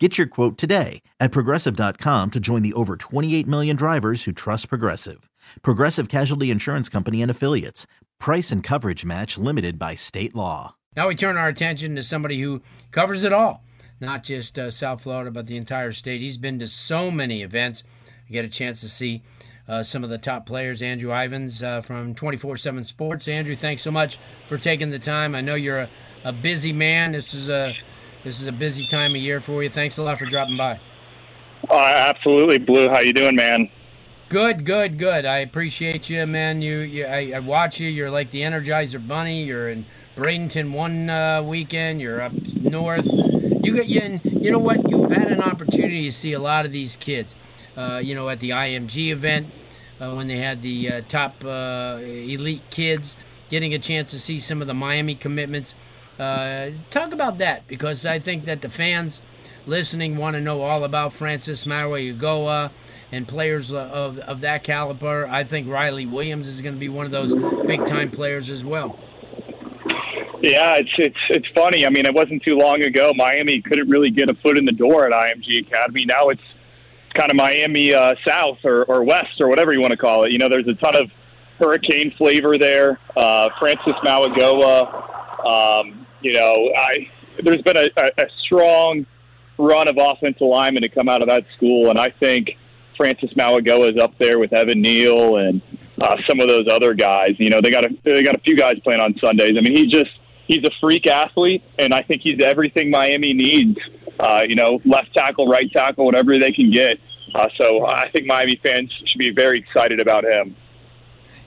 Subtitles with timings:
[0.00, 4.68] Get your quote today at progressive.com to join the over 28 million drivers who trust
[4.68, 5.30] Progressive.
[5.62, 7.86] Progressive Casualty Insurance Company and Affiliates.
[8.18, 10.74] Price and coverage match limited by state law.
[10.96, 12.60] Now we turn our attention to somebody who
[12.90, 13.62] covers it all,
[14.00, 16.20] not just uh, South Florida, but the entire state.
[16.20, 17.84] He's been to so many events.
[18.26, 19.22] You get a chance to see
[19.68, 20.82] uh, some of the top players.
[20.82, 23.28] Andrew Ivins uh, from 24 7 Sports.
[23.28, 24.18] Andrew, thanks so much
[24.48, 25.36] for taking the time.
[25.36, 25.90] I know you're a,
[26.24, 27.12] a busy man.
[27.12, 27.76] This is a
[28.24, 29.70] this is a busy time of year for you.
[29.70, 30.80] Thanks a lot for dropping by.
[31.70, 32.88] Uh, absolutely, Blue.
[32.88, 33.68] How you doing, man?
[34.28, 35.24] Good, good, good.
[35.26, 36.62] I appreciate you, man.
[36.62, 37.88] You, you I, I watch you.
[37.88, 39.44] You're like the Energizer Bunny.
[39.44, 42.00] You're in Bradenton one uh, weekend.
[42.00, 43.06] You're up north.
[43.12, 44.88] You get you, you know what?
[44.90, 47.36] You've had an opportunity to see a lot of these kids.
[47.76, 49.48] Uh, you know, at the IMG event
[50.00, 53.16] uh, when they had the uh, top uh, elite kids,
[53.50, 55.74] getting a chance to see some of the Miami commitments.
[56.18, 59.22] Uh, talk about that because I think that the fans
[59.66, 62.70] listening want to know all about Francis Mauigoa
[63.10, 65.26] and players of, of that caliber.
[65.28, 67.34] I think Riley Williams is going to be one of those
[67.66, 68.98] big time players as well.
[70.42, 71.86] Yeah, it's it's it's funny.
[71.86, 74.72] I mean, it wasn't too long ago Miami couldn't really get a foot in the
[74.72, 76.04] door at IMG Academy.
[76.04, 76.42] Now it's
[77.14, 80.32] kind of Miami uh, South or, or West or whatever you want to call it.
[80.32, 81.10] You know, there's a ton of
[81.58, 82.98] hurricane flavor there.
[83.16, 87.10] Uh, Francis Mauigoa, um, you know, I
[87.42, 89.06] there's been a, a, strong
[89.58, 92.50] run of offensive linemen to come out of that school, and I think
[92.96, 95.60] Francis Mauigoa is up there with Evan Neal and
[96.00, 97.32] uh, some of those other guys.
[97.38, 99.52] You know, they got a they got a few guys playing on Sundays.
[99.58, 100.10] I mean, he just
[100.46, 103.78] he's a freak athlete, and I think he's everything Miami needs.
[104.18, 106.98] Uh, you know, left tackle, right tackle, whatever they can get.
[107.34, 110.54] Uh, so I think Miami fans should be very excited about him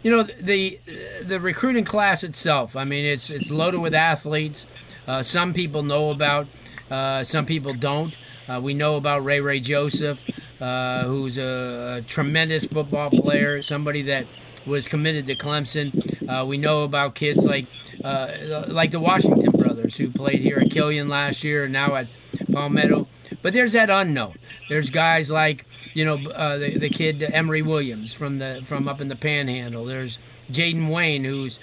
[0.07, 0.79] you know the
[1.21, 2.77] the recruiting class itself.
[2.77, 4.65] I mean, it's it's loaded with athletes.
[5.05, 6.47] Uh, some people know about,
[6.89, 8.17] uh, some people don't.
[8.47, 10.23] Uh, we know about Ray Ray Joseph,
[10.61, 14.25] uh, who's a, a, tremendous football player, somebody that
[14.65, 16.29] was committed to Clemson.
[16.29, 17.67] Uh, we know about kids like
[18.03, 22.07] uh, like the Washington brothers who played here at Killian last year and now at
[22.51, 23.07] Palmetto.
[23.41, 24.35] But there's that unknown.
[24.69, 26.17] There's guys like you know
[26.57, 29.83] the, the kid Emory Williams from the from up in the Panhandle.
[29.83, 30.19] There's
[30.49, 31.59] Jaden Wayne who's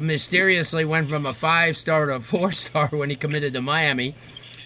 [0.00, 4.14] mysteriously went from a five star to a four star when he committed to Miami,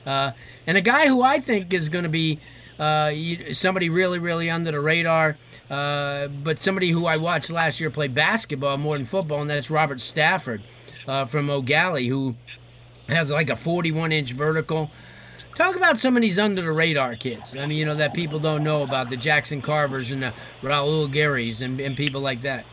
[0.07, 0.33] uh,
[0.67, 2.41] and a guy who I think is going to be
[2.79, 3.13] uh,
[3.53, 5.37] somebody really really under the radar.
[5.71, 9.71] Uh, but somebody who I watched last year play basketball more than football, and that's
[9.71, 10.63] Robert Stafford
[11.07, 12.37] uh, from Gallie, who
[13.09, 14.91] has like a 41 inch vertical.
[15.55, 17.57] Talk about some of these under the radar kids.
[17.57, 20.33] I mean, you know, that people don't know about the Jackson Carvers and the
[20.63, 22.65] Raul Garys and, and people like that.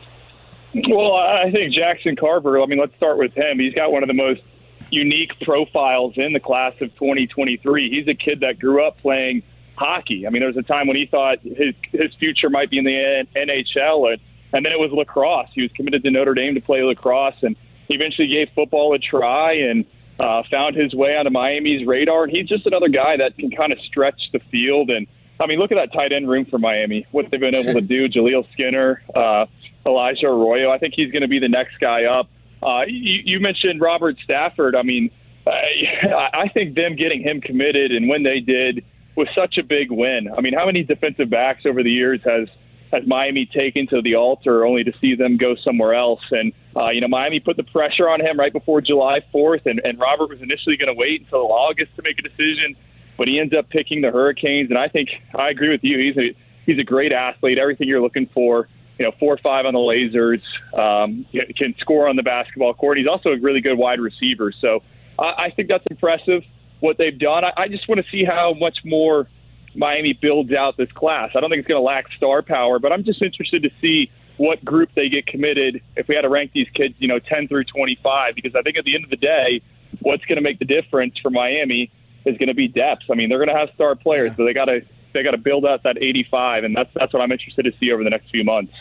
[0.88, 3.58] Well, I think Jackson Carver, I mean, let's start with him.
[3.58, 4.42] He's got one of the most
[4.90, 7.90] unique profiles in the class of 2023.
[7.90, 9.42] He's a kid that grew up playing
[9.76, 10.26] hockey.
[10.26, 12.84] I mean, there was a time when he thought his his future might be in
[12.84, 14.20] the NHL, and,
[14.52, 15.48] and then it was lacrosse.
[15.54, 17.56] He was committed to Notre Dame to play lacrosse, and
[17.88, 19.54] he eventually gave football a try.
[19.54, 19.86] And
[20.18, 23.72] uh, found his way onto Miami's radar, and he's just another guy that can kind
[23.72, 24.90] of stretch the field.
[24.90, 25.06] And
[25.38, 27.06] I mean, look at that tight end room for Miami.
[27.10, 28.08] What they've been able to do.
[28.08, 29.46] Jaleel Skinner, uh,
[29.84, 30.70] Elijah Arroyo.
[30.70, 32.28] I think he's going to be the next guy up.
[32.62, 34.74] Uh, you, you mentioned Robert Stafford.
[34.74, 35.10] I mean,
[35.46, 38.84] I think them getting him committed and when they did
[39.16, 40.28] was such a big win.
[40.36, 42.48] I mean, how many defensive backs over the years has
[42.92, 46.20] has Miami taken to the altar only to see them go somewhere else?
[46.30, 49.80] And uh, you know, Miami put the pressure on him right before July 4th, and,
[49.84, 52.76] and Robert was initially going to wait until August to make a decision,
[53.16, 54.70] but he ends up picking the Hurricanes.
[54.70, 55.98] And I think I agree with you.
[55.98, 57.58] He's a he's a great athlete.
[57.58, 58.68] Everything you're looking for.
[58.98, 60.42] You know, four or five on the lasers.
[60.72, 61.26] Um,
[61.56, 62.98] can score on the basketball court.
[62.98, 64.52] He's also a really good wide receiver.
[64.60, 64.82] So
[65.18, 66.42] I, I think that's impressive
[66.80, 67.44] what they've done.
[67.44, 69.28] I, I just want to see how much more
[69.74, 71.30] Miami builds out this class.
[71.34, 74.10] I don't think it's going to lack star power, but I'm just interested to see
[74.36, 77.48] what group they get committed if we had to rank these kids, you know, 10
[77.48, 79.62] through 25, because I think at the end of the day,
[80.00, 81.90] what's going to make the difference for Miami
[82.26, 83.02] is going to be depth.
[83.10, 84.36] I mean, they're going to have star players, yeah.
[84.36, 84.82] so they got to
[85.16, 87.90] they got to build out that 85, and that's that's what I'm interested to see
[87.90, 88.72] over the next few months.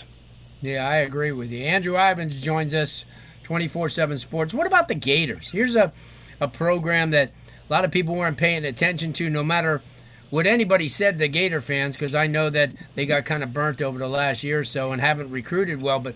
[0.62, 1.64] Yeah, I agree with you.
[1.64, 3.06] Andrew Ivins joins us,
[3.44, 4.54] 24/7 Sports.
[4.54, 5.50] What about the Gators?
[5.50, 5.92] Here's a
[6.40, 7.32] a program that
[7.70, 9.82] a lot of people weren't paying attention to, no matter
[10.30, 13.82] what anybody said the Gator fans, because I know that they got kind of burnt
[13.82, 16.16] over the last year or so and haven't recruited well, but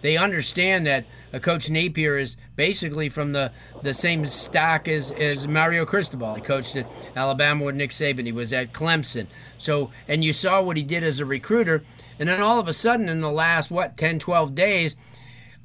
[0.00, 1.04] they understand that
[1.42, 3.52] Coach Napier is basically from the,
[3.82, 6.34] the same stock as, as Mario Cristobal.
[6.34, 8.24] He coached at Alabama with Nick Saban.
[8.24, 9.26] He was at Clemson.
[9.58, 11.82] So, and you saw what he did as a recruiter.
[12.18, 14.96] And then all of a sudden, in the last, what, 10, 12 days,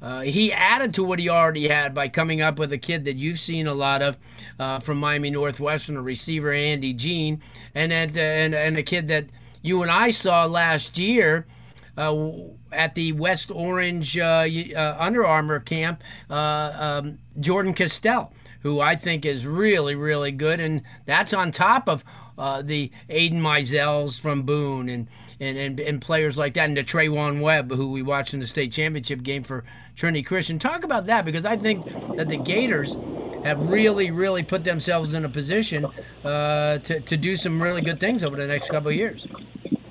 [0.02, 3.16] uh, he added to what he already had by coming up with a kid that
[3.16, 4.18] you've seen a lot of
[4.58, 7.40] uh, from Miami Northwestern, a receiver Andy Jean,
[7.74, 9.24] and and, and a kid that
[9.62, 11.46] you and I saw last year
[11.96, 14.46] at the West Orange uh,
[14.76, 20.60] uh, Under Armour camp, uh, um, Jordan Castell, who I think is really really good,
[20.60, 22.04] and that's on top of
[22.36, 25.08] uh, the Aidan Mizells from Boone and,
[25.38, 28.46] and, and, and players like that, and the Trayvon Webb, who we watched in the
[28.46, 29.64] state championship game for
[29.94, 30.58] Trinity Christian.
[30.58, 31.86] Talk about that because I think
[32.16, 32.96] that the Gators
[33.44, 35.86] have really, really put themselves in a position
[36.24, 39.26] uh, to, to do some really good things over the next couple of years.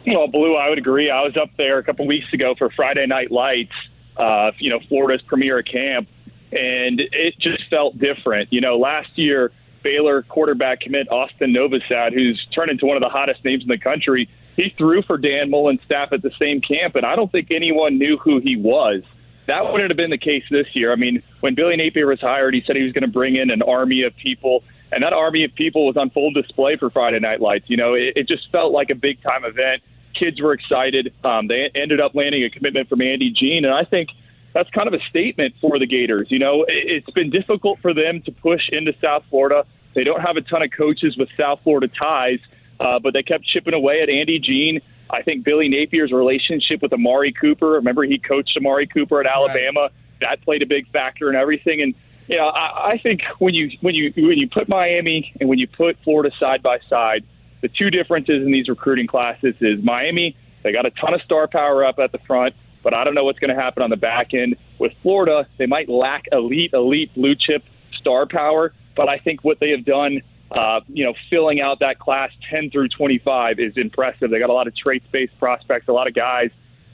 [0.05, 1.09] Well, Blue, I would agree.
[1.09, 3.73] I was up there a couple weeks ago for Friday Night Lights,
[4.17, 6.07] uh, you know, Florida's premier camp,
[6.51, 8.51] and it just felt different.
[8.51, 9.51] You know, last year–
[9.83, 13.77] Baylor quarterback commit Austin Novosad, who's turned into one of the hottest names in the
[13.77, 14.29] country.
[14.55, 17.97] He threw for Dan Mullen's staff at the same camp, and I don't think anyone
[17.99, 19.03] knew who he was.
[19.48, 20.92] That wouldn't have been the case this year.
[20.92, 23.50] I mean, when Billy Napier was hired, he said he was going to bring in
[23.50, 27.19] an army of people, and that army of people was on full display for Friday
[27.19, 27.66] Night Lights.
[27.68, 29.81] You know, it, it just felt like a big time event.
[30.18, 31.13] Kids were excited.
[31.24, 34.10] Um, they ended up landing a commitment from Andy Jean, and I think
[34.54, 36.28] that's kind of a statement for the Gators.
[36.30, 39.66] You know, it's been difficult for them to push into South Florida.
[39.95, 42.40] They don't have a ton of coaches with South Florida ties,
[42.80, 44.80] uh, but they kept chipping away at Andy Jean.
[45.09, 47.71] I think Billy Napier's relationship with Amari Cooper.
[47.71, 49.81] Remember, he coached Amari Cooper at Alabama.
[49.81, 49.91] Right.
[50.21, 51.81] That played a big factor in everything.
[51.81, 51.94] And
[52.27, 55.59] you know, I, I think when you when you when you put Miami and when
[55.59, 57.23] you put Florida side by side,
[57.61, 60.35] the two differences in these recruiting classes is Miami.
[60.63, 63.23] They got a ton of star power up at the front but I don't know
[63.23, 64.56] what's going to happen on the back end.
[64.77, 67.63] With Florida, they might lack elite, elite blue chip
[67.99, 70.21] star power, but I think what they have done,
[70.53, 74.29] uh, you know, filling out that class 10 through 25 is impressive.
[74.29, 76.50] They got a lot of traits based prospects, a lot of guys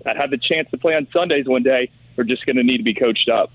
[0.06, 1.91] that have the chance to play on Sundays one day.
[2.15, 3.51] They're just going to need to be coached up.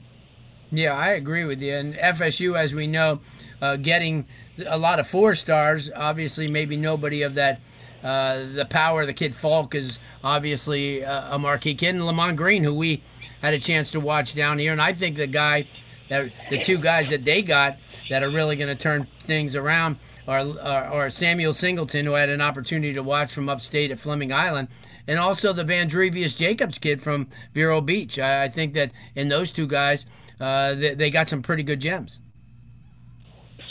[0.70, 1.74] Yeah, I agree with you.
[1.74, 3.20] And FSU, as we know,
[3.62, 4.26] uh, getting
[4.66, 5.90] a lot of four stars.
[5.94, 7.60] Obviously, maybe nobody of that
[8.02, 9.06] uh, the power.
[9.06, 13.02] The kid Faulk is obviously uh, a marquee kid, and Lamont Green, who we
[13.40, 14.72] had a chance to watch down here.
[14.72, 15.68] And I think the guy,
[16.08, 17.78] that the two guys that they got
[18.10, 19.96] that are really going to turn things around
[20.26, 24.32] are, are, are, Samuel Singleton, who had an opportunity to watch from upstate at Fleming
[24.32, 24.68] Island,
[25.06, 28.18] and also the Vandrevius Jacobs kid from Vero Beach.
[28.18, 30.06] I, I think that in those two guys,
[30.40, 32.20] uh, they, they got some pretty good gems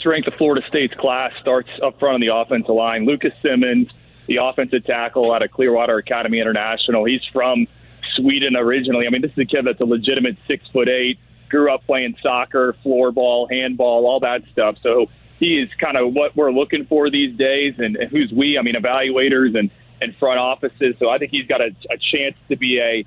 [0.04, 3.06] strength of Florida State's class starts up front on the offensive line.
[3.06, 3.88] Lucas Simmons,
[4.28, 7.06] the offensive tackle out of Clearwater Academy International.
[7.06, 7.66] He's from
[8.14, 9.06] Sweden originally.
[9.06, 11.18] I mean, this is a kid that's a legitimate six foot eight,
[11.54, 14.76] grew up playing soccer, floorball, handball, all that stuff.
[14.82, 15.06] So
[15.38, 17.74] he is kind of what we're looking for these days.
[17.78, 18.58] And, who's we?
[18.58, 19.70] I mean, evaluators and,
[20.00, 20.96] and front offices.
[20.98, 23.04] So I think he's got a, a chance to be a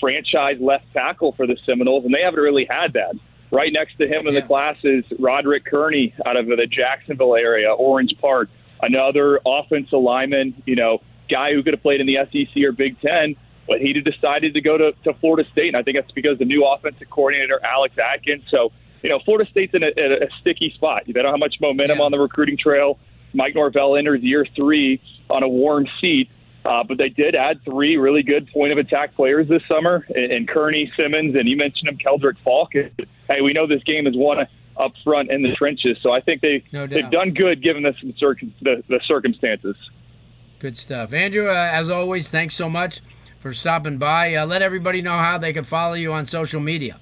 [0.00, 3.14] franchise left tackle for the Seminoles, and they haven't really had that.
[3.50, 4.40] Right next to him in yeah.
[4.40, 8.50] the class is Roderick Kearney out of the Jacksonville area, Orange Park
[8.82, 10.98] another offensive lineman, you know,
[11.30, 13.36] guy who could have played in the SEC or Big Ten,
[13.68, 15.68] but he decided to go to, to Florida State.
[15.68, 18.42] And I think that's because the new offensive coordinator, Alex Atkins.
[18.50, 18.72] So,
[19.02, 21.02] you know, Florida State's in a, a, a sticky spot.
[21.06, 22.04] They don't have much momentum yeah.
[22.04, 22.98] on the recruiting trail.
[23.34, 26.30] Mike Norvell enters year three on a warm seat.
[26.64, 30.32] Uh, but they did add three really good point of attack players this summer, and,
[30.32, 32.72] and Kearney, Simmons, and you mentioned him, Keldric Faulk.
[32.72, 34.38] Hey, we know this game is won
[34.76, 35.96] up front in the trenches.
[36.02, 37.94] So I think they no they've done good given the,
[38.60, 39.76] the, the circumstances.
[40.58, 41.48] Good stuff, Andrew.
[41.48, 43.00] Uh, as always, thanks so much
[43.38, 44.34] for stopping by.
[44.34, 46.98] Uh, let everybody know how they can follow you on social media.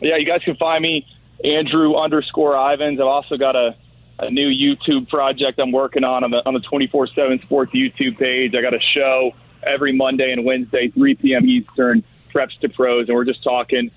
[0.00, 1.06] Yeah, you guys can find me
[1.44, 3.00] Andrew underscore Ivins.
[3.00, 3.76] I've also got a,
[4.18, 8.54] a new YouTube project I'm working on on the on the 24/7 Sports YouTube page.
[8.54, 9.32] I got a show
[9.62, 11.46] every Monday and Wednesday, 3 p.m.
[11.48, 13.90] Eastern, preps to pros, and we're just talking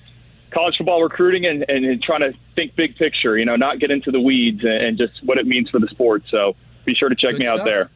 [0.52, 3.92] college football recruiting and, and, and, trying to think big picture, you know, not get
[3.92, 6.24] into the weeds and, and just what it means for the sport.
[6.32, 7.60] So be sure to check Good me stuff.
[7.60, 7.90] out there.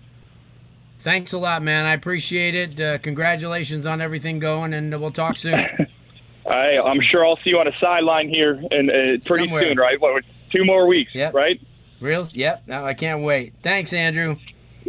[1.01, 1.88] Thanks a lot, man.
[1.88, 2.79] I appreciate it.
[2.79, 5.55] Uh, congratulations on everything going, and we'll talk soon.
[6.46, 9.63] I, I'm sure I'll see you on a sideline here and uh, pretty Somewhere.
[9.63, 10.00] soon, right?
[10.00, 11.34] What, two more weeks, yep.
[11.34, 11.60] right?
[12.00, 12.27] Real?
[12.31, 12.63] Yep.
[12.67, 13.55] Now I can't wait.
[13.63, 14.36] Thanks, Andrew.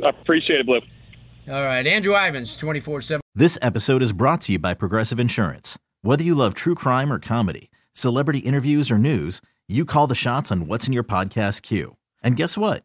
[0.05, 0.81] I appreciate it, Blue.
[1.49, 3.21] All right, Andrew Ivins, 24 7.
[3.35, 5.79] This episode is brought to you by Progressive Insurance.
[6.03, 10.53] Whether you love true crime or comedy, celebrity interviews or news, you call the shots
[10.53, 11.97] on what's in your podcast queue.
[12.23, 12.85] And guess what?